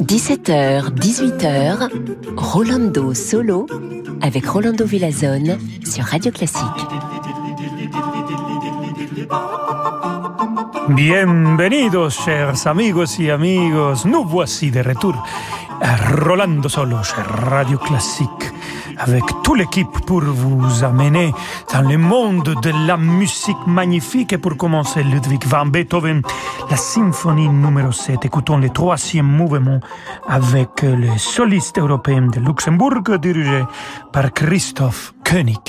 17h, 0.00 0.90
18h, 0.94 1.88
Rolando 2.36 3.14
Solo 3.14 3.66
avec 4.22 4.46
Rolando 4.46 4.84
Villazone 4.84 5.56
sur 5.84 6.04
Radio 6.04 6.32
Classique. 6.32 6.64
Bienvenidos, 10.88 12.10
chers 12.24 12.66
amigos 12.66 13.20
y 13.20 13.30
amigos. 13.30 14.04
Nous 14.04 14.24
voici 14.24 14.72
de 14.72 14.80
retour 14.80 15.14
à 15.80 15.94
Rolando 16.24 16.68
Solo 16.68 17.04
sur 17.04 17.24
Radio 17.24 17.78
Classique 17.78 18.53
avec 19.06 19.24
toute 19.42 19.58
l'équipe 19.58 20.00
pour 20.06 20.22
vous 20.22 20.82
amener 20.82 21.32
dans 21.72 21.82
le 21.82 21.98
monde 21.98 22.54
de 22.62 22.86
la 22.86 22.96
musique 22.96 23.66
magnifique. 23.66 24.32
Et 24.32 24.38
pour 24.38 24.56
commencer, 24.56 25.02
Ludwig 25.02 25.44
van 25.46 25.66
Beethoven, 25.66 26.22
la 26.70 26.76
symphonie 26.76 27.48
numéro 27.48 27.92
7. 27.92 28.24
Écoutons 28.24 28.56
le 28.56 28.70
troisième 28.70 29.26
mouvement 29.26 29.80
avec 30.26 30.82
le 30.82 31.18
soliste 31.18 31.78
européen 31.78 32.28
de 32.28 32.40
Luxembourg 32.40 33.02
dirigé 33.20 33.64
par 34.10 34.32
Christoph 34.32 35.12
König. 35.22 35.60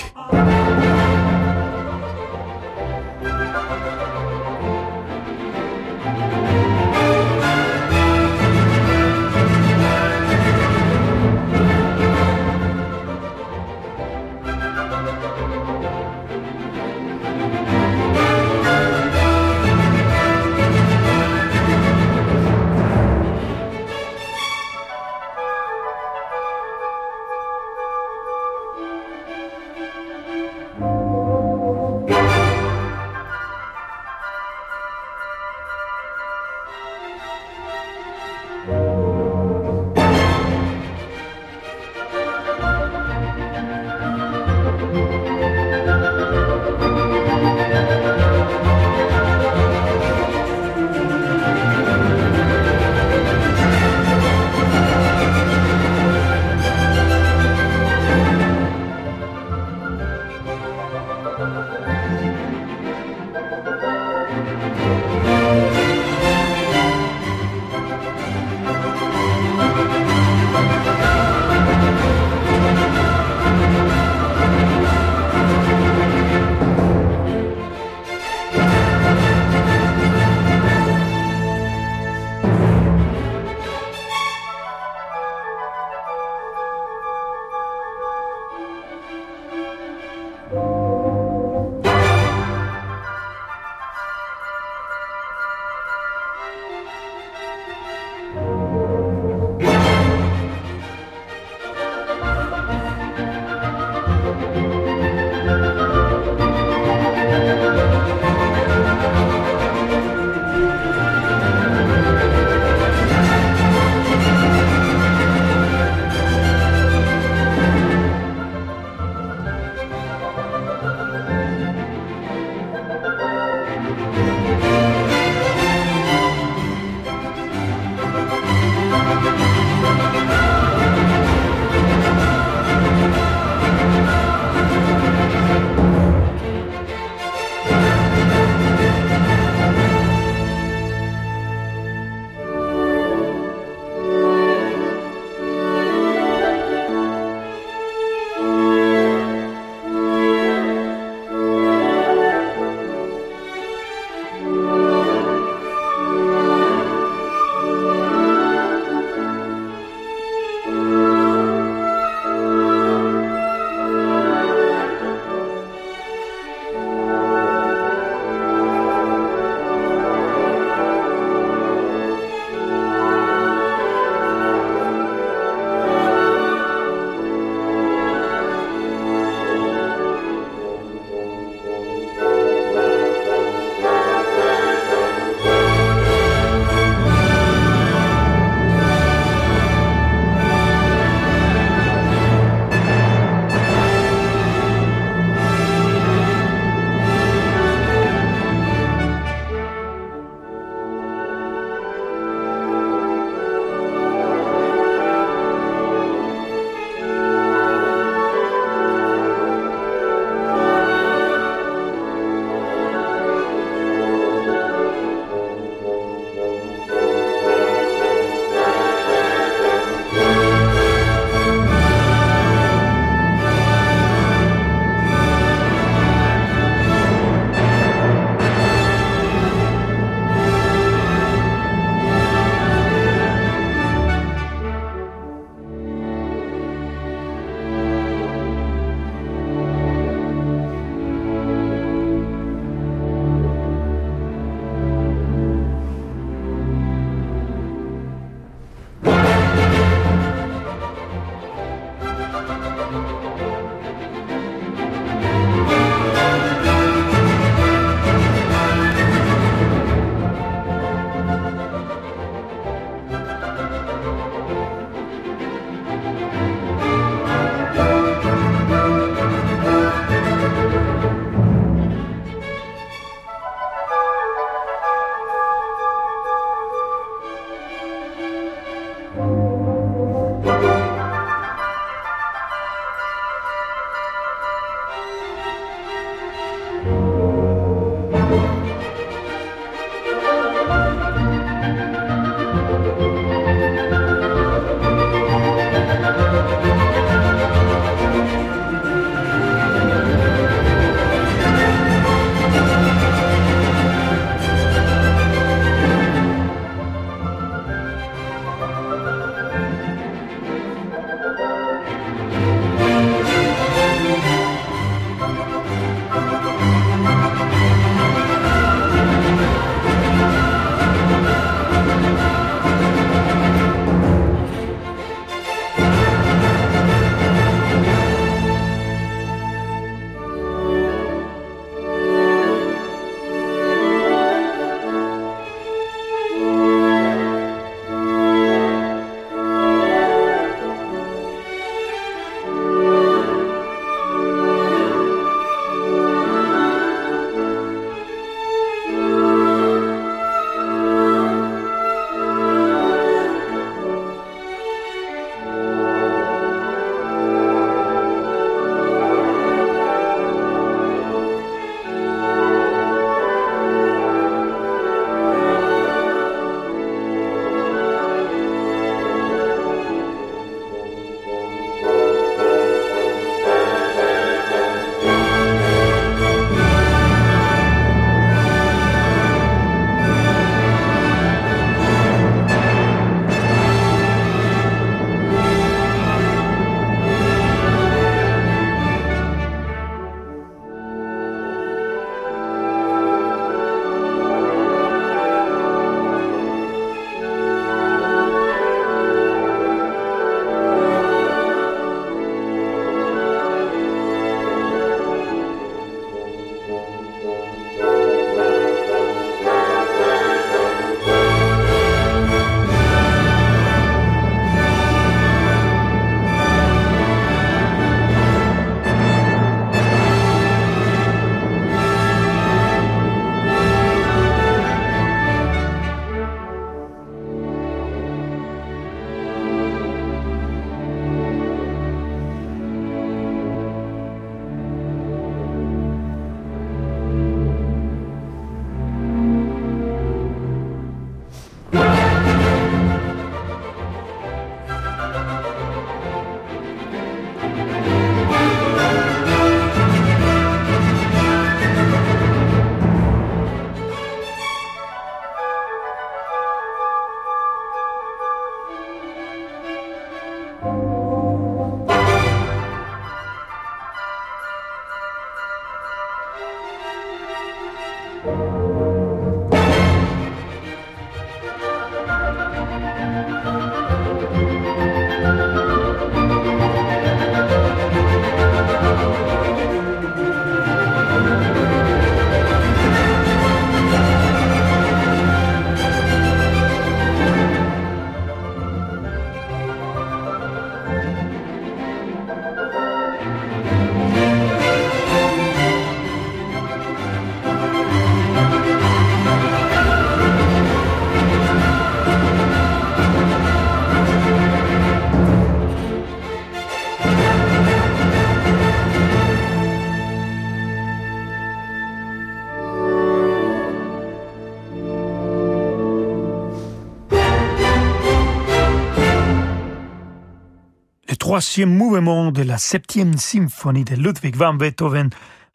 Mouvement 521.65 522.31
de 522.31 522.43
la 522.43 522.57
septième 522.57 523.17
symphonie 523.17 523.83
de 523.83 523.95
Ludwig 523.95 524.37
van 524.37 524.53
Beethoven, 524.53 525.09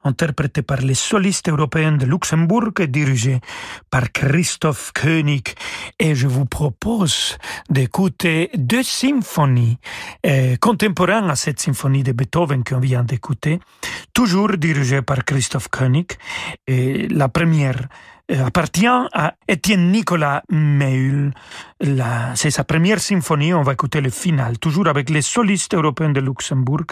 interprété 0.05 0.61
par 0.61 0.83
les 0.83 0.95
solistes 0.95 1.49
européens 1.49 1.93
de 1.93 2.05
Luxembourg 2.05 2.73
et 2.81 2.87
dirigé 2.87 3.41
par 3.91 4.13
Christoph 4.13 4.93
Koenig. 4.93 5.55
Et 5.99 6.15
je 6.15 6.27
vous 6.27 6.45
propose 6.45 7.39
d'écouter 7.71 8.51
deux 8.55 8.83
symphonies 8.83 9.79
euh, 10.27 10.57
contemporaines 10.61 11.31
à 11.31 11.37
cette 11.37 11.61
symphonie 11.61 12.03
de 12.03 12.13
Beethoven 12.13 12.63
qu'on 12.63 12.81
vient 12.81 13.03
d'écouter, 13.03 13.59
toujours 14.13 14.59
dirigée 14.59 15.01
par 15.01 15.25
Christoph 15.25 15.69
Koenig. 15.69 16.13
Et 16.67 17.09
la 17.09 17.31
première 17.31 17.89
appartient 18.39 18.87
à 18.87 19.35
Étienne 19.49 19.91
Nicolas 19.91 20.43
Meul. 20.51 21.33
C'est 22.35 22.51
sa 22.51 22.65
première 22.65 23.01
symphonie, 23.01 23.55
on 23.55 23.63
va 23.63 23.73
écouter 23.73 24.01
le 24.01 24.11
final, 24.11 24.59
toujours 24.59 24.89
avec 24.89 25.11
les 25.11 25.23
solistes 25.23 25.75
européens 25.75 26.11
de 26.11 26.21
Luxembourg. 26.21 26.85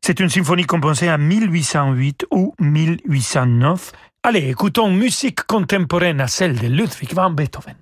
C'est 0.00 0.20
une 0.20 0.28
symphonie 0.28 0.64
composée 0.64 1.10
en 1.10 1.18
1808 1.18 2.26
ou 2.30 2.54
1809. 2.60 3.92
Allez, 4.24 4.50
écoutons 4.50 4.90
musique 4.90 5.42
contemporaine 5.46 6.20
à 6.20 6.28
celle 6.28 6.58
de 6.58 6.66
Ludwig 6.68 7.12
van 7.14 7.30
Beethoven. 7.30 7.74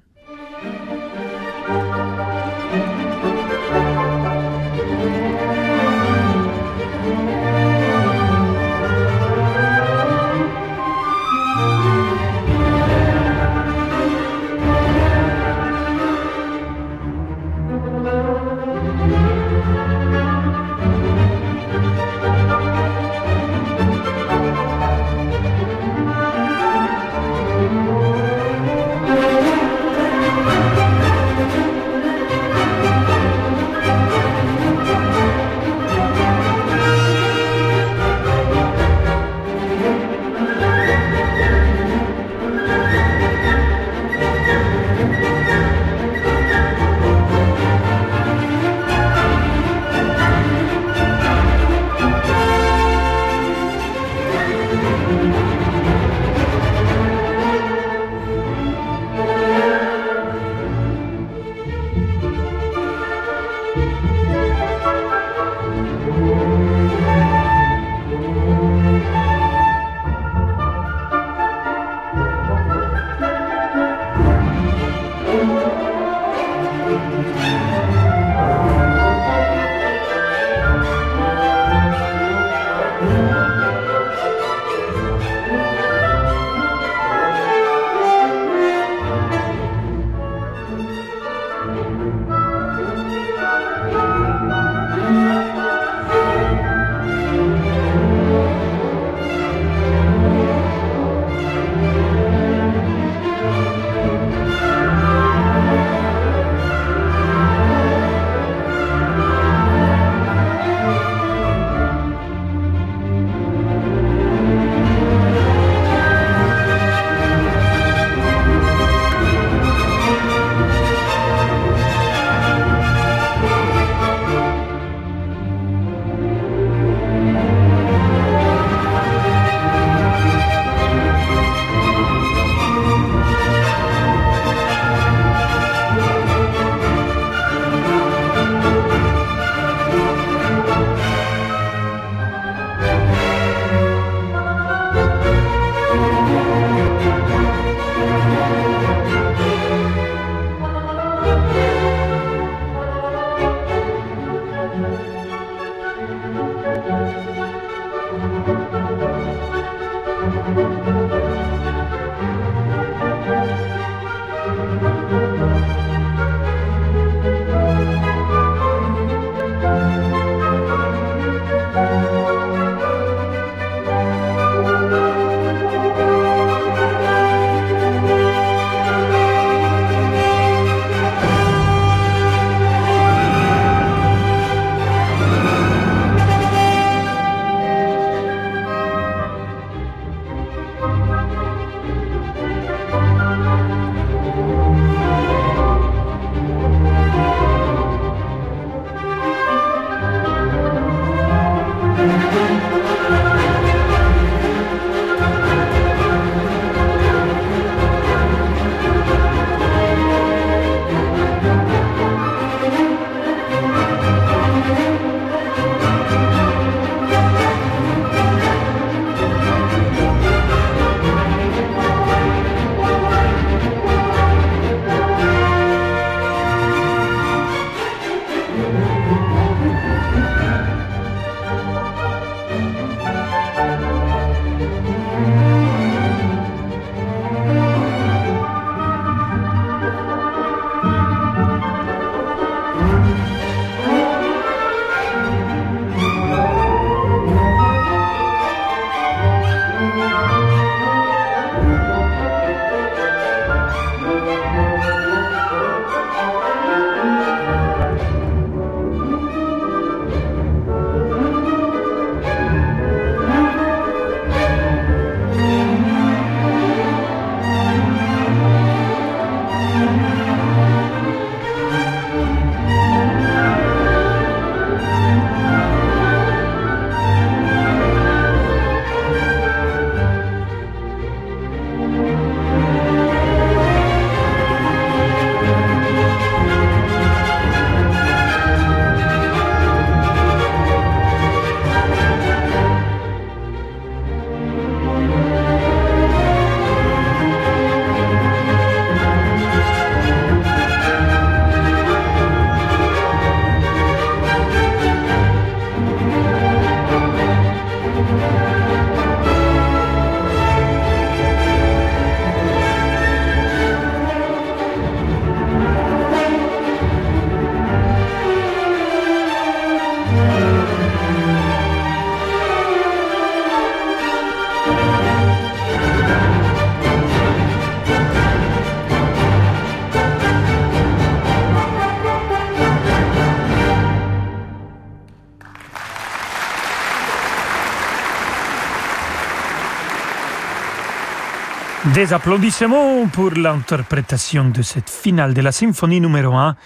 Des 342.00 342.14
applaudissements 342.14 343.06
pour 343.08 343.32
l'interprétation 343.32 344.48
de 344.48 344.62
cette 344.62 344.88
finale 344.88 345.34
de 345.34 345.42
la 345.42 345.52
symphonie 345.52 346.00
numéro 346.00 346.32
1 346.32 346.56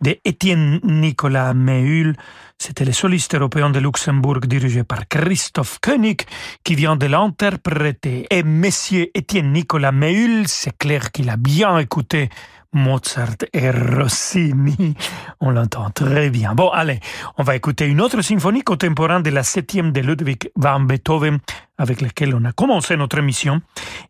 de 0.00 0.16
Étienne 0.24 0.78
Nicolas 0.84 1.52
Méhul. 1.52 2.14
C'était 2.58 2.84
le 2.84 2.92
soliste 2.92 3.34
européen 3.34 3.70
de 3.70 3.80
Luxembourg 3.80 4.38
dirigé 4.42 4.84
par 4.84 5.08
Christophe 5.08 5.80
Koenig 5.82 6.22
qui 6.62 6.76
vient 6.76 6.94
de 6.94 7.06
l'interpréter. 7.06 8.28
Et 8.30 8.44
Monsieur 8.44 9.10
Étienne 9.18 9.52
Nicolas 9.52 9.90
Méhul, 9.90 10.46
c'est 10.46 10.78
clair 10.78 11.10
qu'il 11.10 11.28
a 11.28 11.36
bien 11.36 11.76
écouté 11.78 12.28
Mozart 12.74 13.36
et 13.52 13.70
Rossini. 13.70 14.94
On 15.40 15.50
l'entend 15.50 15.90
très 15.90 16.28
bien. 16.30 16.54
Bon, 16.54 16.68
allez, 16.68 17.00
on 17.38 17.42
va 17.42 17.56
écouter 17.56 17.86
une 17.86 18.00
autre 18.00 18.20
symphonie 18.20 18.62
contemporaine 18.62 19.22
de 19.22 19.30
la 19.30 19.42
septième 19.42 19.92
de 19.92 20.00
Ludwig 20.00 20.50
van 20.56 20.80
Beethoven 20.80 21.38
avec 21.78 22.00
laquelle 22.00 22.34
on 22.34 22.44
a 22.44 22.52
commencé 22.52 22.96
notre 22.96 23.18
émission. 23.18 23.62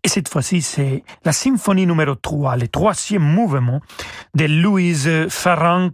Et 0.02 0.08
cette 0.08 0.28
fois-ci, 0.28 0.62
c'est 0.62 1.04
la 1.24 1.32
symphonie 1.32 1.86
numéro 1.86 2.14
3, 2.14 2.56
le 2.56 2.68
troisième 2.68 3.22
mouvement 3.22 3.80
de 4.34 4.46
Louise 4.46 5.28
Farranc. 5.28 5.92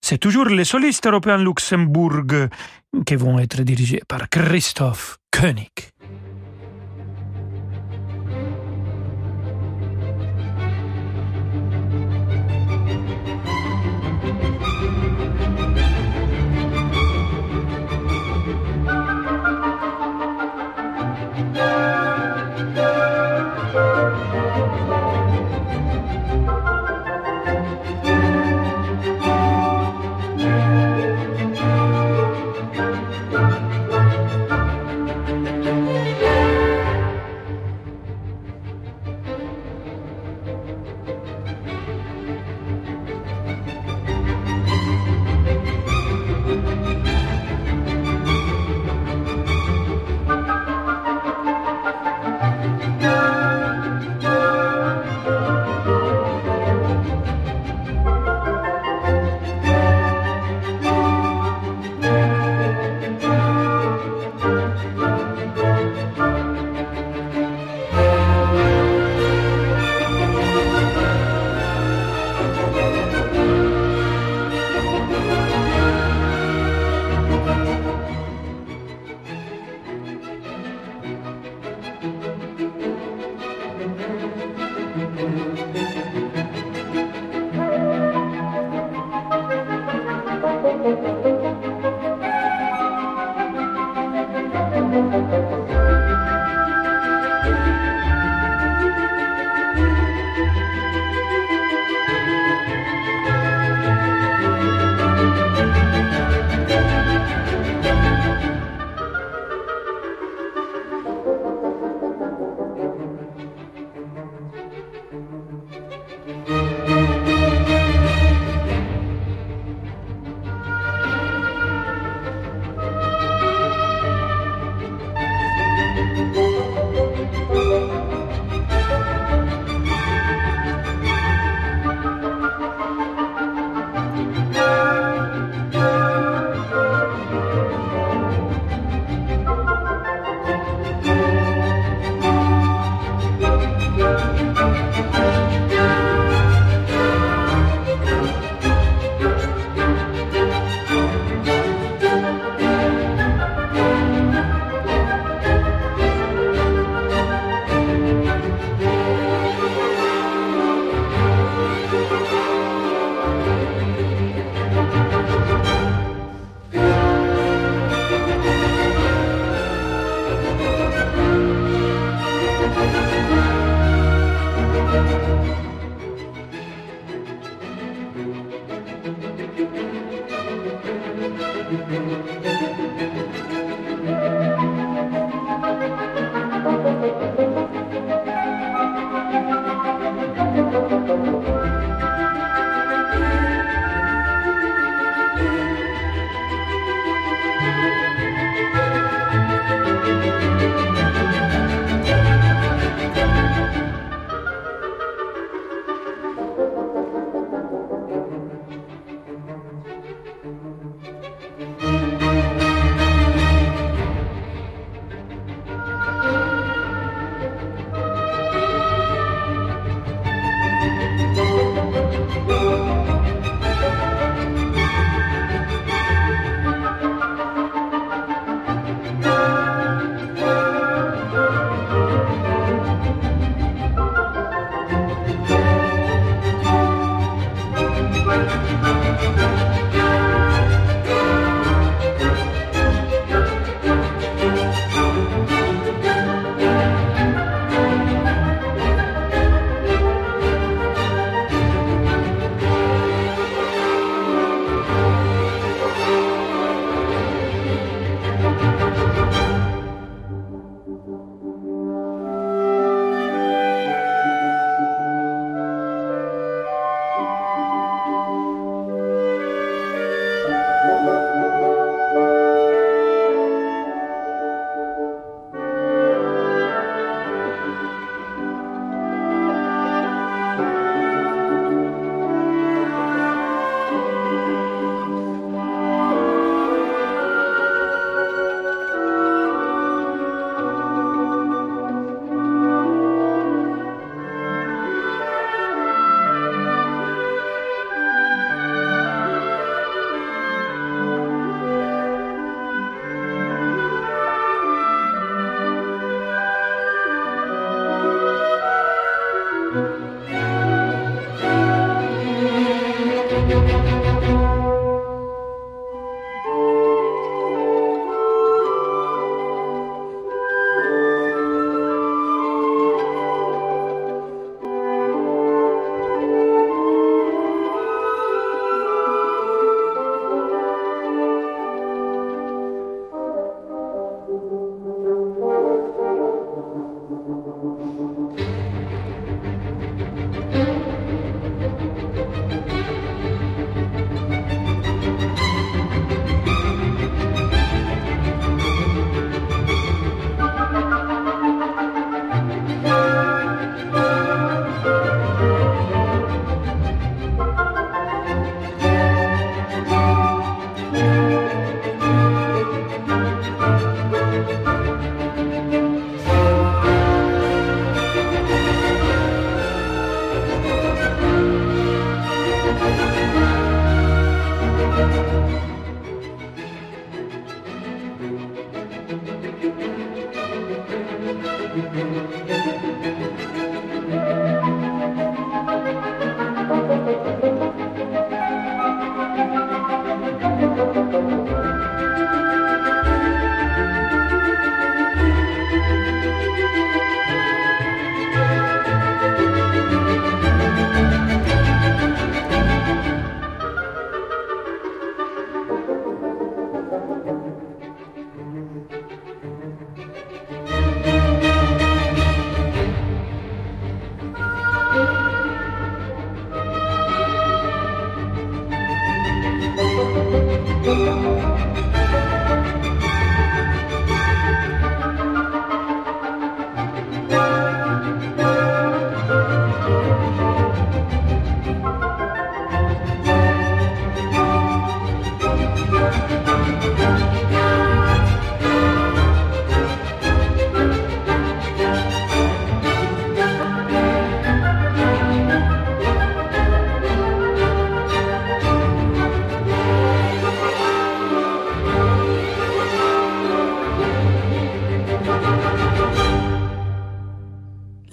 C'est 0.00 0.18
toujours 0.18 0.46
les 0.46 0.64
solistes 0.64 1.06
européens 1.06 1.38
Luxembourg 1.38 2.22
qui 3.06 3.14
vont 3.16 3.38
être 3.38 3.62
dirigés 3.62 4.02
par 4.08 4.28
Christophe 4.28 5.18
Koenig. 5.30 5.91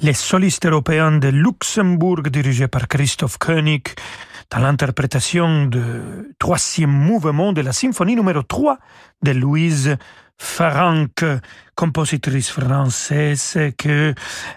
Les 0.02 0.14
solistes 0.14 0.66
européens 0.66 1.18
de 1.18 1.28
Luxembourg 1.28 2.22
dirigés 2.24 2.68
par 2.68 2.88
Christoph 2.88 3.38
Koenig 3.38 3.84
dans 4.50 4.60
l'interprétation 4.60 5.66
du 5.66 5.82
troisième 6.40 6.92
mouvement 6.92 7.52
de 7.52 7.62
la 7.62 7.74
symphonie 7.74 8.16
numéro 8.16 8.42
3 8.42 8.78
de 9.24 9.32
Louise 9.32 9.98
Farranc, 10.40 11.08
compositrice 11.76 12.50
française 12.50 13.58
que 13.78 14.14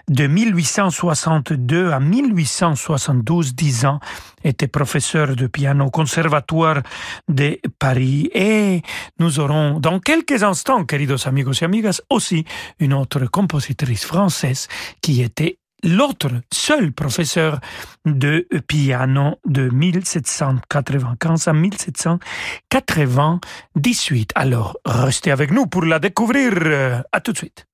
de 0.09 0.27
1862 0.27 1.91
à 1.91 1.99
1872, 1.99 3.53
10 3.53 3.85
ans, 3.85 3.99
était 4.43 4.67
professeur 4.67 5.35
de 5.35 5.47
piano 5.47 5.85
au 5.85 5.91
Conservatoire 5.91 6.81
de 7.27 7.59
Paris. 7.79 8.29
Et 8.33 8.81
nous 9.19 9.39
aurons 9.39 9.79
dans 9.79 9.99
quelques 9.99 10.43
instants, 10.43 10.85
queridos 10.85 11.27
amigos 11.27 11.61
et 11.61 11.65
amigas, 11.65 12.01
aussi 12.09 12.45
une 12.79 12.93
autre 12.93 13.25
compositrice 13.25 14.05
française 14.05 14.67
qui 15.01 15.21
était 15.21 15.59
l'autre 15.83 16.29
seul 16.51 16.91
professeur 16.91 17.59
de 18.05 18.47
piano 18.67 19.35
de 19.45 19.69
1795 19.69 21.47
à 21.47 21.53
1798. 21.53 24.31
Alors, 24.35 24.75
restez 24.85 25.31
avec 25.31 25.51
nous 25.51 25.67
pour 25.67 25.83
la 25.83 25.99
découvrir. 25.99 27.03
À 27.11 27.19
tout 27.21 27.33
de 27.33 27.37
suite. 27.37 27.67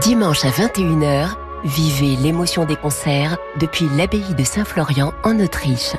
Dimanche 0.00 0.44
à 0.44 0.50
21h, 0.50 1.36
vivez 1.64 2.14
l'émotion 2.16 2.64
des 2.64 2.76
concerts 2.76 3.36
depuis 3.58 3.88
l'abbaye 3.96 4.34
de 4.34 4.44
Saint-Florian 4.44 5.12
en 5.24 5.40
Autriche. 5.40 5.96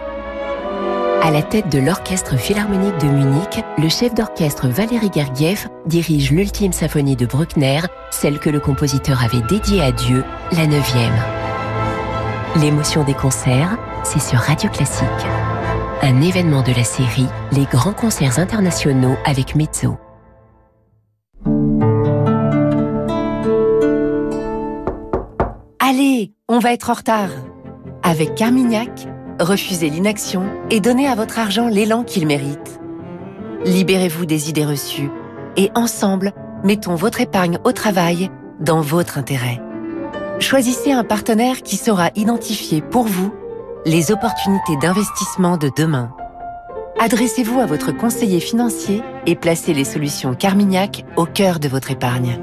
À 1.23 1.29
la 1.29 1.43
tête 1.43 1.69
de 1.69 1.77
l'Orchestre 1.77 2.35
Philharmonique 2.35 2.97
de 2.97 3.05
Munich, 3.05 3.63
le 3.77 3.89
chef 3.89 4.15
d'orchestre 4.15 4.67
Valéry 4.67 5.11
Gergiev 5.13 5.67
dirige 5.85 6.31
l'ultime 6.31 6.73
symphonie 6.73 7.15
de 7.15 7.27
Bruckner, 7.27 7.81
celle 8.09 8.39
que 8.39 8.49
le 8.49 8.59
compositeur 8.59 9.23
avait 9.23 9.45
dédiée 9.47 9.83
à 9.83 9.91
Dieu, 9.91 10.23
la 10.51 10.65
neuvième. 10.65 11.13
L'émotion 12.59 13.03
des 13.03 13.13
concerts, 13.13 13.77
c'est 14.03 14.19
sur 14.19 14.39
Radio 14.39 14.67
Classique. 14.71 15.07
Un 16.01 16.21
événement 16.21 16.63
de 16.63 16.71
la 16.71 16.83
série 16.83 17.27
Les 17.51 17.65
grands 17.65 17.93
concerts 17.93 18.39
internationaux 18.39 19.15
avec 19.23 19.55
Mezzo. 19.55 19.99
Allez, 25.77 26.33
on 26.49 26.57
va 26.57 26.73
être 26.73 26.89
en 26.89 26.93
retard. 26.93 27.29
Avec 28.01 28.33
Carmignac, 28.33 29.07
refusez 29.39 29.89
l'inaction 29.89 30.43
et 30.69 30.79
donnez 30.79 31.07
à 31.07 31.15
votre 31.15 31.39
argent 31.39 31.67
l'élan 31.67 32.03
qu'il 32.03 32.27
mérite. 32.27 32.79
Libérez-vous 33.65 34.25
des 34.25 34.49
idées 34.49 34.65
reçues 34.65 35.09
et 35.57 35.69
ensemble, 35.75 36.33
mettons 36.63 36.95
votre 36.95 37.21
épargne 37.21 37.59
au 37.63 37.71
travail 37.71 38.29
dans 38.59 38.81
votre 38.81 39.17
intérêt. 39.17 39.61
Choisissez 40.39 40.91
un 40.91 41.03
partenaire 41.03 41.61
qui 41.61 41.77
saura 41.77 42.09
identifier 42.15 42.81
pour 42.81 43.03
vous 43.03 43.33
les 43.85 44.11
opportunités 44.11 44.77
d'investissement 44.81 45.57
de 45.57 45.69
demain. 45.75 46.11
Adressez-vous 46.99 47.59
à 47.59 47.65
votre 47.65 47.91
conseiller 47.91 48.39
financier 48.39 49.01
et 49.25 49.35
placez 49.35 49.73
les 49.73 49.85
solutions 49.85 50.35
Carmignac 50.35 51.05
au 51.15 51.25
cœur 51.25 51.59
de 51.59 51.67
votre 51.67 51.91
épargne. 51.91 52.39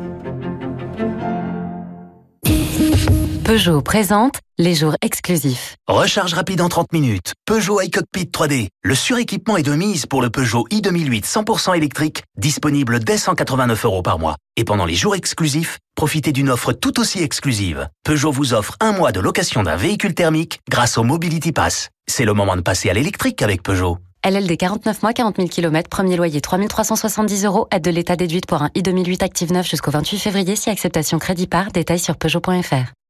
Peugeot 3.44 3.80
présente 3.82 4.40
les 4.58 4.74
jours 4.74 4.96
exclusifs. 5.02 5.76
Recharge 5.86 6.34
rapide 6.34 6.60
en 6.60 6.68
30 6.68 6.92
minutes. 6.92 7.34
Peugeot 7.46 7.80
iCockpit 7.80 8.24
3D. 8.24 8.68
Le 8.82 8.94
suréquipement 8.94 9.56
est 9.56 9.62
de 9.62 9.74
mise 9.74 10.06
pour 10.06 10.20
le 10.20 10.30
Peugeot 10.30 10.66
i2008 10.72 11.24
100% 11.24 11.76
électrique, 11.76 12.24
disponible 12.36 12.98
dès 12.98 13.18
189 13.18 13.84
euros 13.84 14.02
par 14.02 14.18
mois. 14.18 14.36
Et 14.56 14.64
pendant 14.64 14.84
les 14.84 14.96
jours 14.96 15.14
exclusifs, 15.14 15.78
profitez 15.94 16.32
d'une 16.32 16.50
offre 16.50 16.72
tout 16.72 16.98
aussi 16.98 17.22
exclusive. 17.22 17.88
Peugeot 18.04 18.32
vous 18.32 18.52
offre 18.52 18.76
un 18.80 18.90
mois 18.90 19.12
de 19.12 19.20
location 19.20 19.62
d'un 19.62 19.76
véhicule 19.76 20.14
thermique 20.14 20.58
grâce 20.68 20.98
au 20.98 21.04
Mobility 21.04 21.52
Pass. 21.52 21.90
C'est 22.08 22.24
le 22.24 22.34
moment 22.34 22.56
de 22.56 22.62
passer 22.62 22.90
à 22.90 22.94
l'électrique 22.94 23.42
avec 23.42 23.62
Peugeot. 23.62 23.98
LLD 24.28 24.56
49 24.56 25.02
mois, 25.04 25.12
40 25.12 25.36
000 25.36 25.48
km, 25.48 25.88
premier 25.88 26.16
loyer 26.16 26.40
3370 26.40 27.44
euros, 27.44 27.68
aide 27.70 27.84
de 27.84 27.90
l'État 27.90 28.16
déduite 28.16 28.46
pour 28.46 28.60
un 28.60 28.68
i2008 28.74 29.22
Active 29.22 29.52
9 29.52 29.68
jusqu'au 29.68 29.92
28 29.92 30.18
février 30.18 30.56
si 30.56 30.68
acceptation 30.68 31.20
crédit 31.20 31.46
par, 31.46 31.70
détail 31.70 32.00
sur 32.00 32.16
Peugeot.fr. 32.16 32.97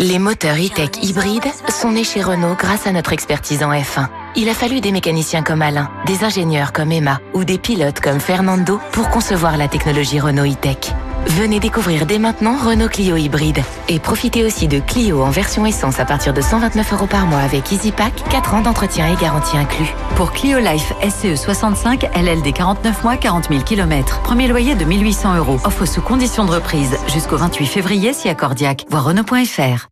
Les 0.00 0.18
moteurs 0.18 0.56
e-tech 0.56 1.04
hybrides 1.04 1.46
sont 1.68 1.92
nés 1.92 2.02
chez 2.02 2.20
Renault 2.20 2.56
grâce 2.58 2.88
à 2.88 2.90
notre 2.90 3.12
expertise 3.12 3.62
en 3.62 3.70
F1. 3.70 4.08
Il 4.34 4.48
a 4.48 4.54
fallu 4.54 4.80
des 4.80 4.90
mécaniciens 4.90 5.44
comme 5.44 5.62
Alain, 5.62 5.88
des 6.04 6.24
ingénieurs 6.24 6.72
comme 6.72 6.90
Emma 6.90 7.20
ou 7.32 7.44
des 7.44 7.58
pilotes 7.58 8.00
comme 8.00 8.18
Fernando 8.18 8.80
pour 8.90 9.08
concevoir 9.08 9.56
la 9.56 9.68
technologie 9.68 10.18
Renault 10.18 10.50
e-tech. 10.50 10.92
Venez 11.26 11.58
découvrir 11.58 12.06
dès 12.06 12.18
maintenant 12.18 12.56
Renault 12.56 12.88
Clio 12.88 13.16
hybride 13.16 13.62
et 13.88 13.98
profitez 13.98 14.44
aussi 14.44 14.68
de 14.68 14.78
Clio 14.80 15.22
en 15.22 15.30
version 15.30 15.66
essence 15.66 15.98
à 15.98 16.04
partir 16.04 16.32
de 16.32 16.40
129 16.40 16.92
euros 16.92 17.06
par 17.06 17.26
mois 17.26 17.40
avec 17.40 17.72
EasyPack, 17.72 18.24
4 18.30 18.54
ans 18.54 18.60
d'entretien 18.60 19.12
et 19.12 19.16
garantie 19.16 19.56
inclus. 19.56 19.92
Pour 20.16 20.32
Clio 20.32 20.58
Life 20.58 20.92
SCE 21.02 21.40
65, 21.40 22.08
LLD 22.14 22.52
49 22.52 23.02
mois, 23.04 23.16
40 23.16 23.48
000 23.48 23.62
km. 23.62 24.20
Premier 24.22 24.48
loyer 24.48 24.74
de 24.74 24.84
1800 24.84 25.36
euros. 25.38 25.58
Offre 25.64 25.86
sous 25.86 26.02
condition 26.02 26.44
de 26.44 26.50
reprise 26.50 26.96
jusqu'au 27.12 27.36
28 27.36 27.66
février 27.66 28.12
si 28.12 28.28
accordiaque. 28.28 28.84
Voir 28.90 29.04
Renault.fr. 29.04 29.88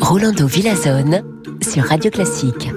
Rolando 0.00 0.46
Villazone 0.46 1.22
sur 1.62 1.84
Radio 1.84 2.10
Classique. 2.10 2.70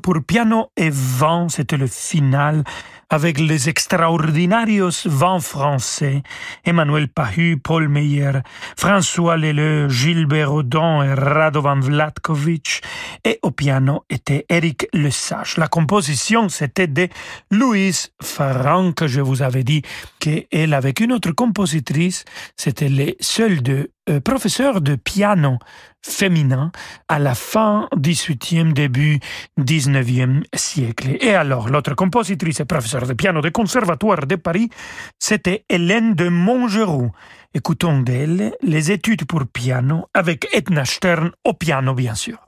Pour 0.00 0.22
piano 0.24 0.70
et 0.76 0.90
vent, 0.90 1.48
c'était 1.48 1.76
le 1.76 1.88
final 1.88 2.62
avec 3.10 3.40
les 3.40 3.68
extraordinarios 3.68 4.90
vents 5.06 5.40
français, 5.40 6.22
Emmanuel 6.64 7.08
Pahu, 7.08 7.56
Paul 7.56 7.88
Meyer, 7.88 8.42
François 8.76 9.36
Leleu, 9.36 9.88
Gilbert 9.88 10.52
Audon 10.52 11.02
et 11.02 11.14
Radovan 11.14 11.80
Vlatkovic, 11.80 12.82
et 13.26 13.40
au 13.42 13.50
piano 13.50 14.04
était 14.08 14.46
Eric 14.48 14.86
Lesage. 14.92 15.56
La 15.56 15.66
composition, 15.66 16.48
c'était 16.48 16.86
de 16.86 17.08
Louise 17.50 18.12
Farran, 18.22 18.92
que 18.92 19.08
je 19.08 19.20
vous 19.20 19.42
avais 19.42 19.64
dit 19.64 19.82
qu'elle, 20.20 20.72
avec 20.72 21.00
une 21.00 21.12
autre 21.12 21.32
compositrice, 21.32 22.24
c'était 22.56 22.88
les 22.88 23.16
seuls 23.18 23.62
deux 23.62 23.90
euh, 24.08 24.20
professeurs 24.20 24.80
de 24.80 24.94
piano 24.94 25.58
féminin 26.02 26.70
à 27.08 27.18
la 27.18 27.34
fin 27.34 27.88
18e, 27.96 28.72
début 28.72 29.18
19e 29.58 30.44
siècle. 30.54 31.16
Et 31.20 31.34
alors, 31.34 31.68
l'autre 31.68 31.94
compositrice 31.94 32.60
et 32.60 32.64
professeure 32.64 33.08
de 33.08 33.14
piano 33.14 33.40
du 33.40 33.50
Conservatoire 33.50 34.24
de 34.24 34.36
Paris, 34.36 34.70
c'était 35.18 35.64
Hélène 35.68 36.14
de 36.14 36.28
Montgeroux. 36.28 37.10
Écoutons 37.54 38.02
d'elle 38.02 38.54
les 38.62 38.92
études 38.92 39.24
pour 39.24 39.46
piano 39.52 40.06
avec 40.14 40.46
Edna 40.52 40.84
Stern 40.84 41.32
au 41.42 41.54
piano, 41.54 41.92
bien 41.92 42.14
sûr. 42.14 42.45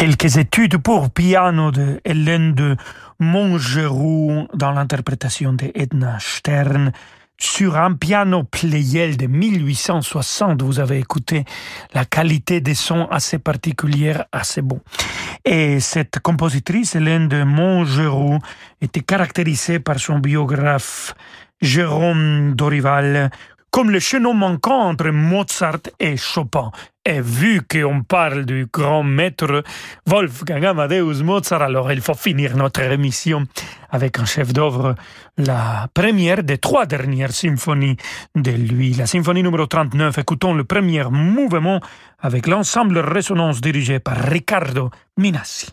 Quelques 0.00 0.38
études 0.38 0.78
pour 0.78 1.10
piano 1.10 1.70
de 1.70 2.00
Hélène 2.06 2.54
de 2.54 2.74
Montgeroux 3.18 4.48
dans 4.54 4.72
l'interprétation 4.72 5.52
de 5.52 5.70
Edna 5.74 6.16
Stern 6.18 6.92
sur 7.36 7.76
un 7.76 7.92
piano 7.92 8.44
Pleyel 8.44 9.18
de 9.18 9.26
1860. 9.26 10.62
Vous 10.62 10.80
avez 10.80 11.00
écouté 11.00 11.44
la 11.92 12.06
qualité 12.06 12.62
des 12.62 12.74
sons 12.74 13.08
assez 13.10 13.38
particulière, 13.38 14.24
assez 14.32 14.62
bon. 14.62 14.80
Et 15.44 15.80
cette 15.80 16.18
compositrice, 16.20 16.94
Hélène 16.94 17.28
de 17.28 17.42
Montgeroux, 17.42 18.38
était 18.80 19.00
caractérisée 19.00 19.80
par 19.80 19.98
son 19.98 20.18
biographe 20.18 21.14
Jérôme 21.60 22.54
Dorival 22.54 23.30
comme 23.70 23.90
le 23.90 24.00
chaînon 24.00 24.34
manquant 24.34 24.88
entre 24.88 25.10
Mozart 25.10 25.90
et 25.98 26.16
Chopin. 26.16 26.70
Et 27.04 27.20
vu 27.20 27.62
qu'on 27.62 28.02
parle 28.02 28.44
du 28.44 28.66
grand 28.70 29.02
maître 29.02 29.62
Wolfgang 30.06 30.64
Amadeus 30.64 31.22
Mozart, 31.22 31.62
alors 31.62 31.90
il 31.92 32.00
faut 32.00 32.14
finir 32.14 32.56
notre 32.56 32.82
émission 32.82 33.46
avec 33.90 34.18
un 34.18 34.24
chef-d'œuvre, 34.24 34.94
la 35.38 35.88
première 35.94 36.42
des 36.42 36.58
trois 36.58 36.86
dernières 36.86 37.32
symphonies 37.32 37.96
de 38.34 38.50
lui, 38.50 38.92
la 38.92 39.06
symphonie 39.06 39.42
numéro 39.42 39.66
39. 39.66 40.18
Écoutons 40.18 40.54
le 40.54 40.64
premier 40.64 41.04
mouvement 41.04 41.80
avec 42.18 42.46
l'ensemble 42.46 42.98
Résonance 42.98 43.60
dirigé 43.60 43.98
par 43.98 44.16
Riccardo 44.16 44.90
Minassi. 45.16 45.68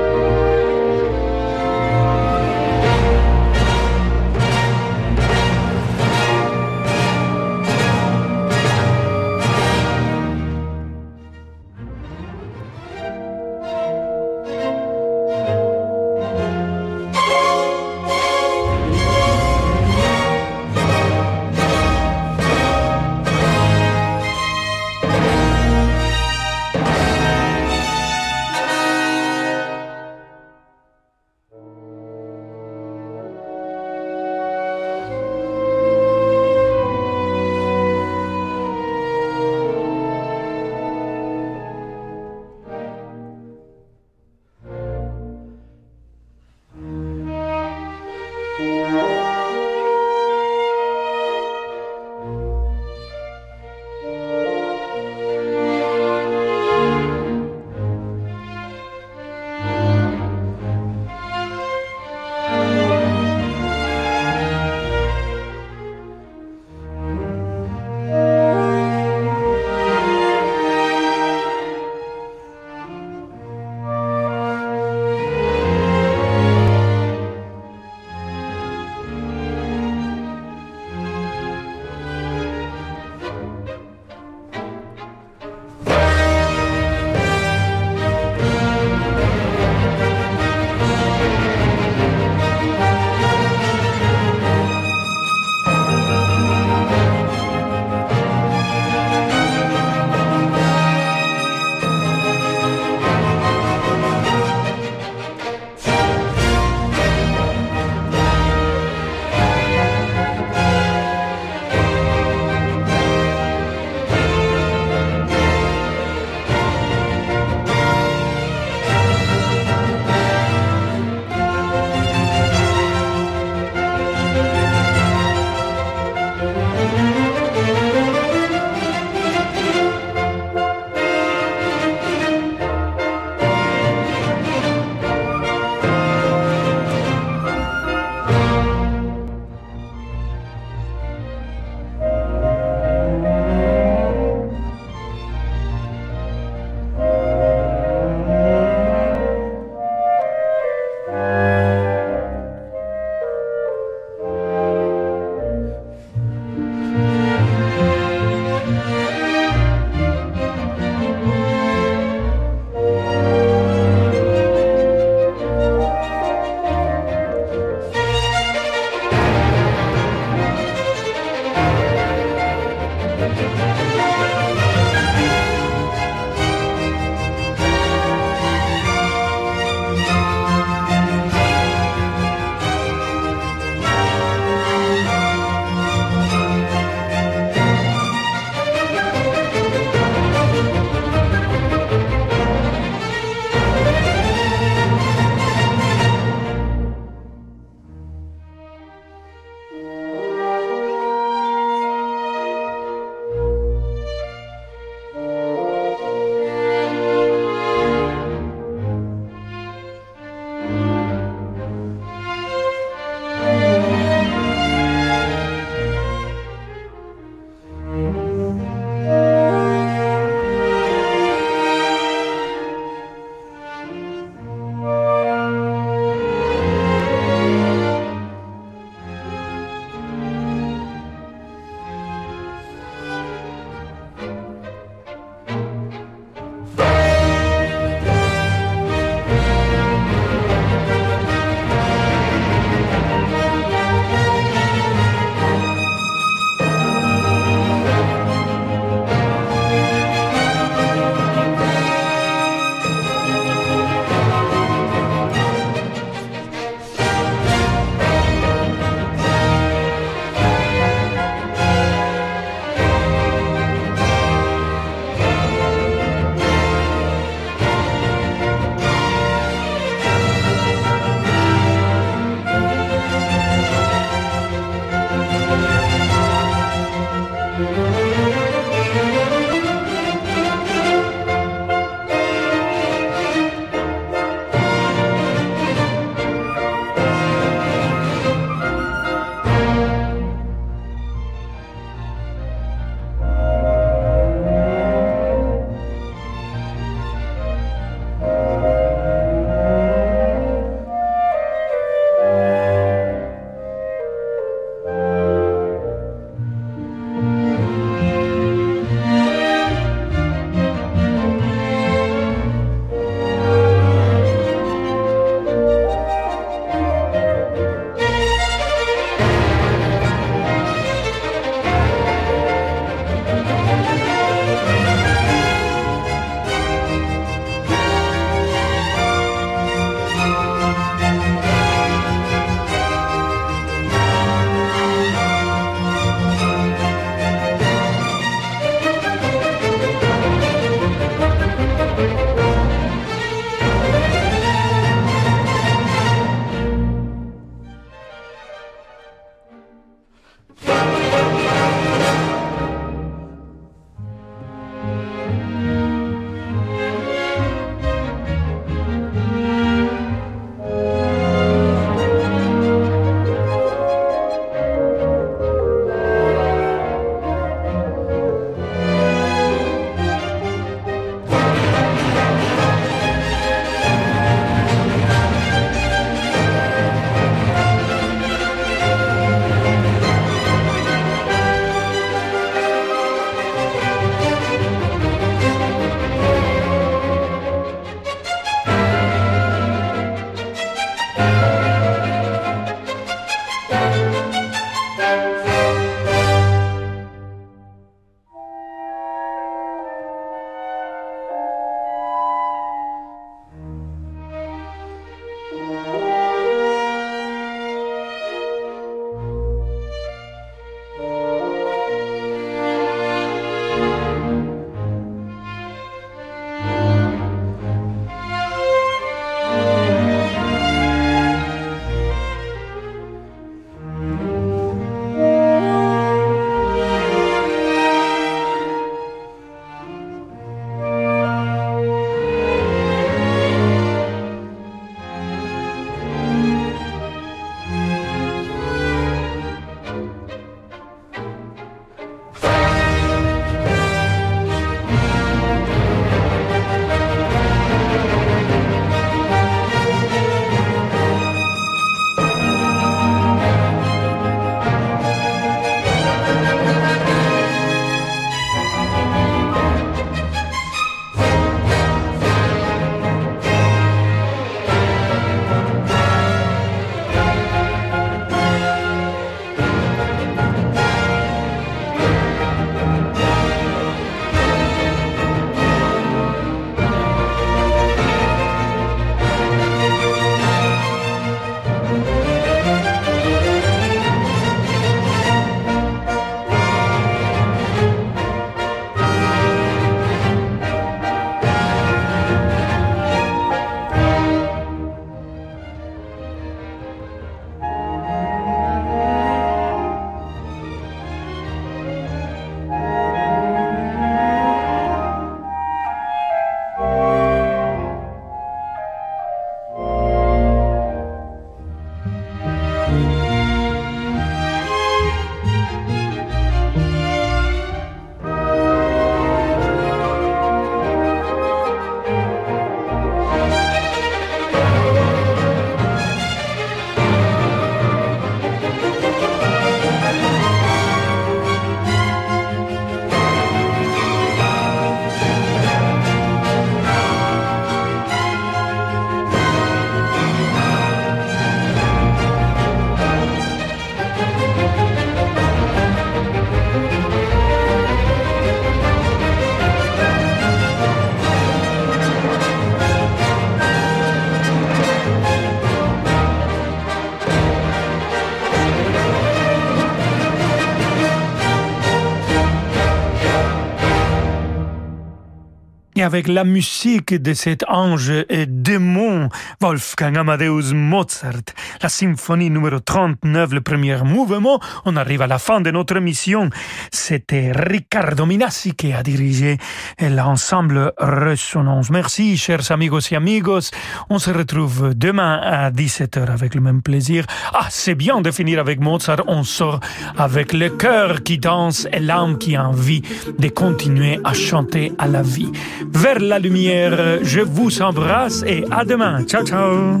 Avec 566.08 566.26
la 566.26 566.44
musique 566.44 567.12
de 567.12 567.34
cet 567.34 567.66
ange 567.68 568.10
et 568.30 568.46
démon 568.46 569.28
Wolfgang 569.60 570.16
Amadeus 570.16 570.72
Mozart, 570.72 571.52
la 571.82 571.90
symphonie 571.90 572.48
numéro 572.48 572.80
39, 572.80 573.52
le 573.52 573.60
premier 573.60 573.98
mouvement, 574.04 574.58
on 574.86 574.96
arrive 574.96 575.20
à 575.20 575.26
la 575.26 575.38
fin 575.38 575.60
de 575.60 575.70
notre 575.70 576.00
mission. 576.00 576.48
C'était 576.90 577.52
Riccardo 577.52 578.24
Minassi 578.24 578.72
qui 578.72 578.94
a 578.94 579.02
dirigé 579.02 579.58
l'ensemble 580.00 580.94
Résonance. 580.96 581.90
Merci, 581.90 582.38
chers 582.38 582.72
amigos 582.72 583.12
et 583.12 583.16
amigos. 583.16 583.70
On 584.08 584.18
se 584.18 584.30
retrouve 584.30 584.94
demain 584.94 585.38
à 585.42 585.70
17h 585.70 586.30
avec 586.30 586.54
le 586.54 586.62
même 586.62 586.80
plaisir. 586.80 587.26
Ah, 587.52 587.66
c'est 587.68 587.94
bien 587.94 588.22
de 588.22 588.30
finir 588.30 588.60
avec 588.60 588.80
Mozart. 588.80 589.24
On 589.26 589.44
sort 589.44 589.80
avec 590.16 590.54
le 590.54 590.70
cœur 590.70 591.22
qui 591.22 591.36
danse 591.36 591.86
et 591.92 592.00
l'âme 592.00 592.38
qui 592.38 592.56
a 592.56 592.66
envie 592.66 593.02
de 593.38 593.48
continuer 593.48 594.18
à 594.24 594.32
chanter 594.32 594.92
à 594.96 595.06
la 595.06 595.20
vie. 595.20 595.52
Vers 596.00 596.20
la 596.20 596.38
lumière, 596.38 597.18
je 597.22 597.40
vous 597.40 597.82
embrasse 597.82 598.44
et 598.46 598.64
à 598.70 598.84
demain. 598.84 599.24
Ciao, 599.24 599.44
ciao. 599.44 600.00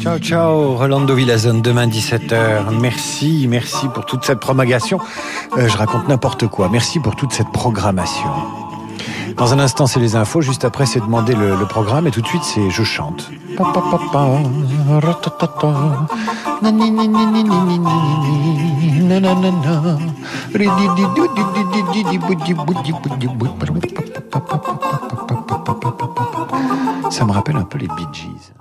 Ciao, 0.00 0.18
ciao, 0.18 0.76
Rolando 0.76 1.14
Villazone, 1.14 1.60
demain 1.60 1.86
17h. 1.86 2.80
Merci, 2.80 3.46
merci 3.50 3.86
pour 3.92 4.06
toute 4.06 4.24
cette 4.24 4.40
promulgation. 4.40 4.98
Euh, 5.58 5.68
je 5.68 5.76
raconte 5.76 6.08
n'importe 6.08 6.46
quoi. 6.46 6.70
Merci 6.70 7.00
pour 7.00 7.16
toute 7.16 7.32
cette 7.32 7.52
programmation. 7.52 8.30
Dans 9.36 9.52
un 9.52 9.58
instant, 9.58 9.86
c'est 9.86 10.00
les 10.00 10.16
infos. 10.16 10.40
Juste 10.40 10.64
après, 10.64 10.86
c'est 10.86 11.00
demander 11.00 11.34
le, 11.34 11.56
le, 11.56 11.66
programme. 11.66 12.06
Et 12.06 12.10
tout 12.10 12.20
de 12.20 12.26
suite, 12.26 12.44
c'est 12.44 12.70
je 12.70 12.82
chante. 12.82 13.30
Ça 27.10 27.24
me 27.24 27.32
rappelle 27.32 27.56
un 27.56 27.64
peu 27.64 27.78
les 27.78 27.88
Bee 27.88 28.06
Gees. 28.12 28.52